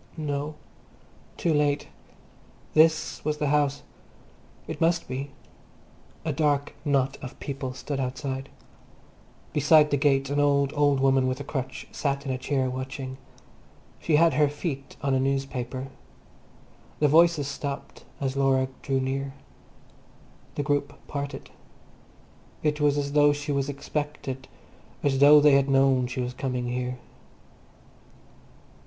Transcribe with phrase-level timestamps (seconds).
[0.17, 0.55] No,
[1.37, 1.87] too late.
[2.73, 3.83] This was the house.
[4.67, 5.29] It must be.
[6.25, 8.49] A dark knot of people stood outside.
[9.53, 13.19] Beside the gate an old, old woman with a crutch sat in a chair, watching.
[13.99, 15.89] She had her feet on a newspaper.
[16.97, 19.35] The voices stopped as Laura drew near.
[20.55, 21.51] The group parted.
[22.63, 24.47] It was as though she was expected,
[25.03, 26.97] as though they had known she was coming here.